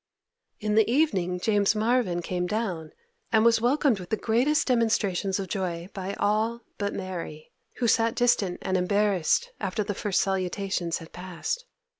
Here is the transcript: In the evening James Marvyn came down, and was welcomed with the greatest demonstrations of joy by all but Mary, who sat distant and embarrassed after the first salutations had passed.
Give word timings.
In 0.59 0.73
the 0.73 0.89
evening 0.91 1.39
James 1.39 1.75
Marvyn 1.75 2.23
came 2.23 2.47
down, 2.47 2.91
and 3.31 3.45
was 3.45 3.61
welcomed 3.61 3.99
with 3.99 4.09
the 4.09 4.17
greatest 4.17 4.65
demonstrations 4.65 5.39
of 5.39 5.47
joy 5.47 5.89
by 5.93 6.15
all 6.15 6.61
but 6.79 6.91
Mary, 6.95 7.51
who 7.75 7.87
sat 7.87 8.15
distant 8.15 8.57
and 8.63 8.77
embarrassed 8.77 9.51
after 9.59 9.83
the 9.83 9.93
first 9.93 10.19
salutations 10.19 10.97
had 10.97 11.11
passed. 11.13 11.65